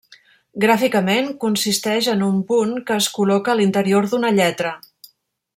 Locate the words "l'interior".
3.63-4.13